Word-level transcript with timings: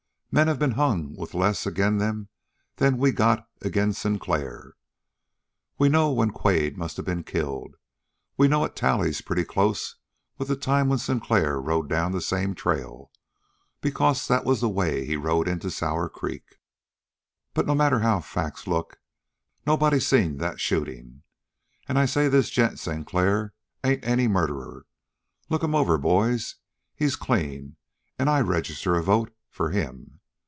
Men 0.33 0.47
has 0.47 0.57
been 0.57 0.71
hung 0.71 1.17
with 1.17 1.33
less 1.33 1.67
agin' 1.67 1.97
them 1.97 2.29
than 2.77 2.97
we 2.97 3.11
got 3.11 3.49
agin' 3.65 3.91
Sinclair. 3.91 4.75
We 5.77 5.89
know 5.89 6.09
when 6.13 6.31
Quade 6.31 6.77
must 6.77 6.95
have 6.95 7.05
been 7.05 7.25
killed. 7.25 7.75
We 8.37 8.47
know 8.47 8.63
it 8.63 8.73
tallies 8.73 9.19
pretty 9.19 9.43
close 9.43 9.95
with 10.37 10.47
the 10.47 10.55
time 10.55 10.87
when 10.87 10.99
Sinclair 10.99 11.61
came 11.61 11.87
down 11.89 12.13
that 12.13 12.21
same 12.21 12.55
trail, 12.55 13.11
because 13.81 14.25
that 14.29 14.45
was 14.45 14.61
the 14.61 14.69
way 14.69 15.05
he 15.05 15.17
rode 15.17 15.49
into 15.49 15.69
Sour 15.69 16.07
Creek. 16.07 16.59
But 17.53 17.67
no 17.67 17.75
matter 17.75 17.99
how 17.99 18.21
facts 18.21 18.67
look, 18.67 19.01
nobody 19.67 19.99
seen 19.99 20.37
that 20.37 20.61
shooting. 20.61 21.23
And 21.89 21.99
I 21.99 22.05
say 22.05 22.29
this 22.29 22.49
gent 22.49 22.79
Sinclair 22.79 23.53
ain't 23.83 24.05
any 24.05 24.29
murderer. 24.29 24.85
Look 25.49 25.61
him 25.61 25.75
over, 25.75 25.97
boys. 25.97 26.55
He's 26.95 27.17
clean, 27.17 27.75
and 28.17 28.29
I 28.29 28.39
register 28.39 28.95
a 28.95 29.03
vote 29.03 29.35
for 29.49 29.71
him. 29.71 30.19